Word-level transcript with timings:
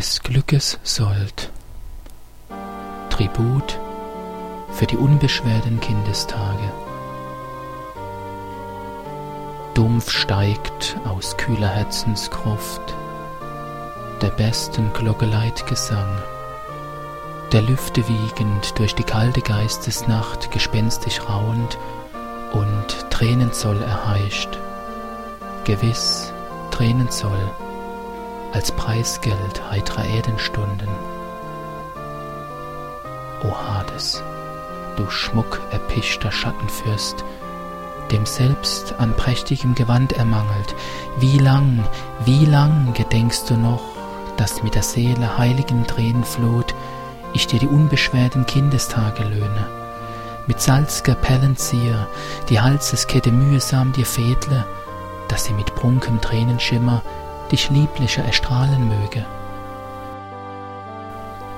des 0.00 0.22
Glückes 0.22 0.78
Sold. 0.82 1.50
Tribut 3.10 3.78
für 4.72 4.86
die 4.86 4.96
unbeschwerten 4.96 5.78
Kindestage. 5.78 6.72
Dumpf 9.74 10.10
steigt 10.10 10.96
aus 11.04 11.36
kühler 11.36 11.68
Herzensgruft 11.68 12.80
der 14.22 14.30
besten 14.30 14.90
Glockeleitgesang, 14.94 16.22
der 17.52 17.60
Lüfte 17.60 18.02
wiegend 18.08 18.78
durch 18.78 18.94
die 18.94 19.04
kalte 19.04 19.42
Geistesnacht 19.42 20.50
gespenstisch 20.50 21.20
rauend 21.28 21.76
und 22.54 23.10
Tränenzoll 23.10 23.82
erheischt, 23.82 24.58
gewiss 25.66 26.32
Tränenzoll 26.70 27.50
als 28.52 28.72
Preisgeld 28.72 29.70
heitrer 29.70 30.04
Erdenstunden. 30.04 30.88
O 33.42 33.54
Hades, 33.54 34.22
du 34.96 35.08
Schmuck 35.08 35.60
erpischter 35.70 36.30
Schattenfürst, 36.30 37.24
dem 38.10 38.26
selbst 38.26 38.94
an 38.98 39.14
prächtigem 39.16 39.74
Gewand 39.74 40.12
ermangelt, 40.12 40.74
wie 41.18 41.38
lang, 41.38 41.84
wie 42.24 42.44
lang 42.44 42.92
gedenkst 42.94 43.48
du 43.48 43.56
noch, 43.56 43.82
dass 44.36 44.62
mit 44.62 44.74
der 44.74 44.82
Seele 44.82 45.38
heiligen 45.38 45.86
Tränenflut 45.86 46.74
ich 47.32 47.46
dir 47.46 47.60
die 47.60 47.68
unbeschwerten 47.68 48.46
Kindestage 48.46 49.22
löhne, 49.22 49.68
mit 50.46 50.60
salzger 50.60 51.14
Pellenzier 51.14 52.08
die 52.48 52.60
Halseskette 52.60 53.30
mühsam 53.30 53.92
dir 53.92 54.06
fädle, 54.06 54.66
dass 55.28 55.44
sie 55.44 55.52
mit 55.52 55.74
prunkem 55.76 56.20
Tränenschimmer 56.20 57.02
dich 57.50 57.70
lieblicher 57.70 58.24
erstrahlen 58.24 58.88
möge. 58.88 59.24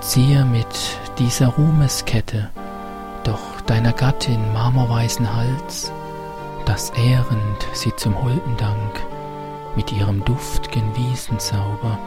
Ziehe 0.00 0.44
mit 0.44 0.66
dieser 1.18 1.48
Ruhmeskette 1.48 2.50
doch 3.24 3.60
deiner 3.66 3.92
Gattin 3.92 4.52
marmorweißen 4.52 5.34
Hals, 5.34 5.92
dass 6.66 6.90
ehrend 6.90 7.66
sie 7.72 7.94
zum 7.96 8.22
holden 8.22 8.56
Dank 8.58 9.00
mit 9.76 9.92
ihrem 9.92 10.24
duftgen 10.24 10.94
Wiesenzauber 10.94 11.98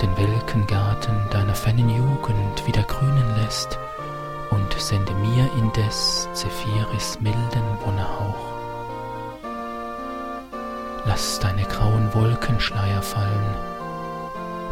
den 0.00 0.16
welken 0.16 0.66
Garten 0.66 1.16
deiner 1.30 1.54
fernen 1.54 1.88
Jugend 1.88 2.66
wieder 2.66 2.82
grünen 2.82 3.36
lässt 3.42 3.78
und 4.50 4.72
sende 4.80 5.12
mir 5.14 5.48
indes 5.58 6.28
Zephyris 6.32 7.20
milden 7.20 7.64
Wonnehauch. 7.84 8.48
Lass 11.04 11.38
deine 11.40 11.64
grauen 11.64 12.12
Wolkenschleier 12.48 13.02
fallen, 13.02 13.54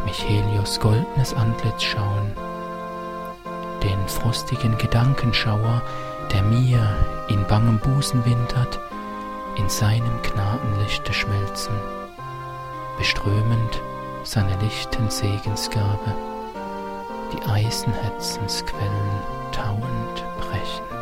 mich 0.03 0.27
Helios 0.27 0.79
goldnes 0.79 1.35
Antlitz 1.35 1.83
schauen, 1.83 2.33
den 3.83 4.07
frostigen 4.07 4.79
Gedankenschauer, 4.79 5.83
der 6.31 6.41
mir 6.41 6.79
in 7.27 7.45
bangem 7.45 7.77
Busen 7.77 8.25
wintert, 8.25 8.79
in 9.57 9.69
seinem 9.69 10.21
Gnadenlichte 10.23 11.13
schmelzen, 11.13 11.75
beströmend 12.97 13.81
seine 14.23 14.57
lichten 14.57 15.11
Segensgabe, 15.11 16.15
die 17.31 17.47
Eisenherzensquellen 17.47 19.21
tauend 19.51 20.25
brechen. 20.39 20.96